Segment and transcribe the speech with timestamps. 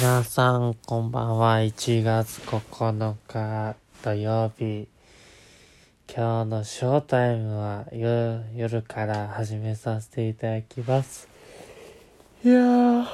[0.00, 1.58] 皆さん、こんばんは。
[1.58, 4.88] 1月9日土曜日。
[6.12, 11.28] 今日のショータイムは夜夜から始めさせていただきます。
[12.44, 13.06] いやー、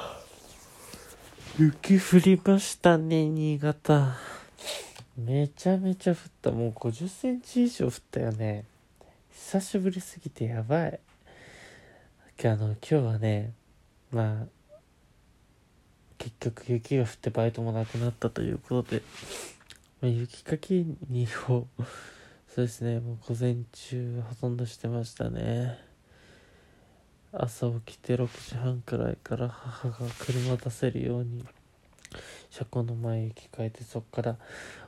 [1.58, 4.16] 雪降りましたね、新潟。
[5.18, 6.50] めちゃめちゃ降った。
[6.50, 8.64] もう50センチ以上降ったよね。
[9.30, 10.98] 久しぶりすぎてやばい。
[12.42, 13.52] あの、今日はね、
[14.10, 14.59] まあ、
[16.20, 19.02] 結局雪が降ってバイトもなくなったということで、
[20.02, 21.66] まあ、雪かきにを
[22.46, 25.78] そうですねもう午前中ほとんどしてましたね。
[27.32, 31.44] 朝起きて6時半くらいから母が車出せるように
[32.50, 34.36] 車庫の前雪かいてそっから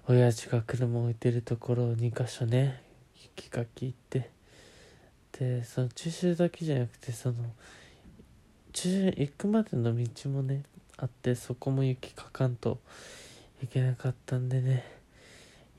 [0.08, 2.82] 親父が車を置いてるところを2箇所ね
[3.14, 4.30] 雪かき行って
[5.38, 7.36] でその駐車だけじゃなくてその
[8.72, 10.64] 駐車行くまでの道もね
[10.98, 12.78] あってそこも雪かかんと
[13.62, 14.84] いけなかったんでね。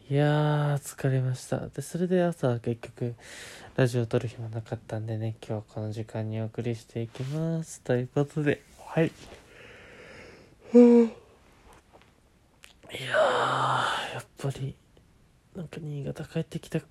[0.09, 1.67] いやー疲れました。
[1.69, 3.15] でそれで朝は結局
[3.77, 7.79] ラジオ撮る暇なかったんでね今日はこの時間にお送りしていきます。
[7.81, 9.07] ということではい。
[9.07, 9.09] い
[10.77, 14.75] やーやっぱり
[15.55, 16.81] なんか新潟帰ってきたっ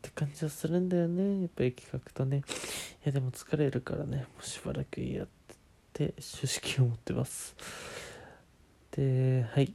[0.00, 1.40] て感じはするんだよね。
[1.42, 2.38] やっぱり企画とね。
[2.38, 2.40] い
[3.04, 4.18] やでも疲れるからね。
[4.18, 5.54] もうしばらくいいやって
[6.18, 7.54] 主式を持ってます。
[8.92, 9.74] ではい。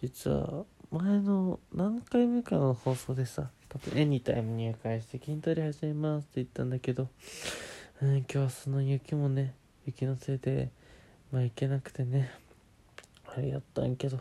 [0.00, 7.08] 実は前の何回目かの放送でさ多分エニタイム入会して筋トレ始めますって言ったんだけど、
[8.00, 9.54] うん、今日はその雪もね
[9.86, 10.70] 雪のせいで
[11.32, 12.30] まあ行けなくてね
[13.26, 14.18] あれやったんけど。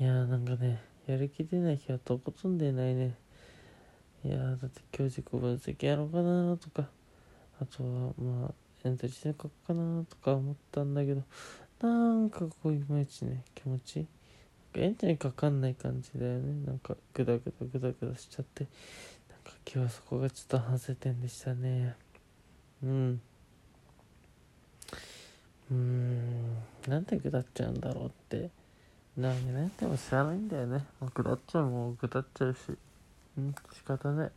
[0.00, 3.14] いやーなんかねやる気出ない日はとことんでないね。
[4.24, 6.88] いやだって今日自己分析やろうかなとか。
[7.60, 11.22] あとはまあエントリーして書くかなとか思ったんだけど
[11.80, 14.06] なんかこういまいちね気持ち
[14.74, 16.66] エントリーかかんない感じだよね。
[16.66, 18.66] なんかグダグダグダグダしちゃって
[19.30, 21.94] なんか今日はそこがちょっと反省点でしたね。
[22.82, 23.20] うん。
[25.70, 26.54] うん
[26.88, 28.50] なんでぐだっちゃうんだろうって。
[29.16, 30.84] 何年でも知らないんだよね。
[31.00, 32.58] もうぐだっちゃうもうぐだっちゃうし。
[33.38, 34.32] うん仕方ない。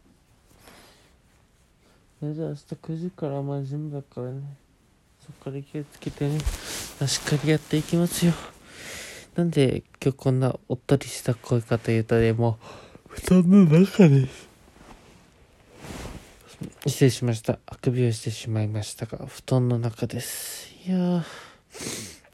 [2.23, 4.41] えじゃあ明日9時からまあジムだからね。
[5.19, 6.39] そっから気をつけてね。
[6.39, 8.33] しっかりやっていきますよ。
[9.35, 12.57] なんで今日こんなおっとりした声かというとねも
[13.07, 14.47] 布団の中です。
[16.87, 17.59] 失礼しました。
[17.67, 20.73] あくびをしてしまいましたが布団の中です。
[20.87, 21.23] いや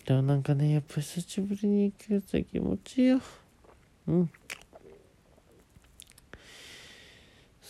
[0.06, 3.22] でもなんかねやっぱ久しぶりに行くやつは気持ちいいよ。
[4.08, 4.30] うん。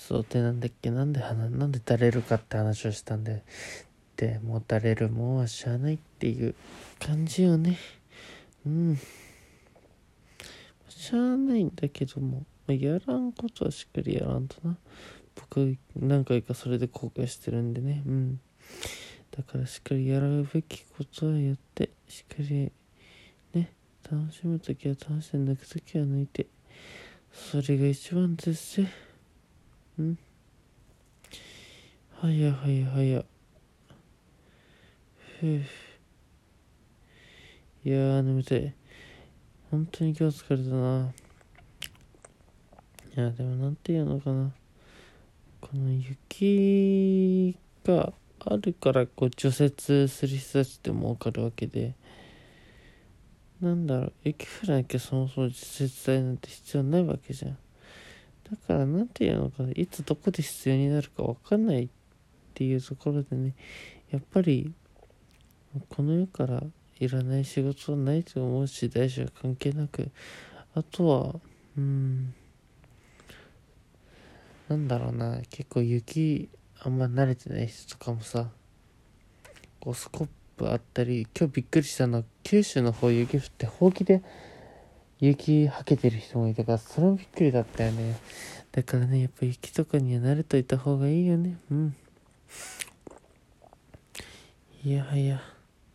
[0.06, 0.92] そうでなんだっけ？
[0.92, 3.42] なんで鼻なんで垂れるかって話をしたんで
[4.18, 6.56] でもう垂れるもんはしゃあないっていう
[7.00, 7.78] 感じよね。
[8.66, 9.00] うん。
[10.90, 14.76] しゃあないんだけどもやらんことはしっかりやらんとな。
[15.36, 18.04] 僕何回かそれで後悔してるんでね。
[18.06, 18.42] うん。
[19.32, 22.74] だからしっかりやるべきことはやってしっかり
[23.54, 23.72] ね
[24.12, 26.48] 楽しむ時は楽しんで抜く時は抜いて
[27.32, 28.90] それが一番ですぜ。
[30.02, 30.18] ん。
[32.20, 33.24] はやはやはや
[35.40, 35.62] ふう。
[37.86, 38.74] いやー眠たい。
[39.70, 41.14] 本当に今日疲れたな。
[43.16, 44.52] いやでもなんていうのかな。
[45.62, 51.94] この雪があるからこう除雪する人たちでもわかるわけで。
[53.62, 54.14] なんだろう。
[54.24, 57.58] 雪降らなきゃそもそも除雪剤なんて必要ないわけじゃん。
[58.50, 61.90] だからなんていうのかいつどこで必要になるかわかんないっ
[62.54, 63.54] ていうところでね
[64.12, 64.72] やっぱり
[65.90, 66.62] この世から
[67.00, 70.12] いらない仕事はないと思うし大小関係なく
[70.76, 71.36] あとは
[71.78, 72.34] うん
[74.70, 76.50] なんだろうな結構雪
[76.80, 78.50] あんま慣れてない人とかもさ
[79.80, 84.22] こうスコップあったり今日びっくりしたのは九州の方雪降ってほうきで
[85.26, 88.18] 雪はけてる人もいたからそれもびっくりだったよね。
[88.74, 91.56] だからねやっぱ雪とかには慣れといた方がいいよね。
[91.72, 91.96] うん。
[94.84, 95.42] いやはや。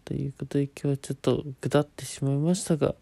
[0.06, 2.94] ということで今日はちょっとぐだってしまいましたが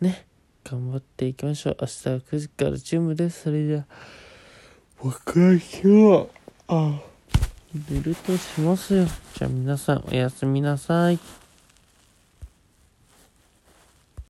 [0.00, 0.24] ね。
[0.64, 1.76] 頑張っていきましょう。
[1.82, 3.42] 明日は9時からジムです。
[3.42, 3.84] それじゃあ
[5.02, 6.26] 僕は今日は
[6.68, 7.00] あ
[7.90, 9.04] 寝るとしますよ。
[9.34, 11.18] じゃあ皆さんおやすみなさい。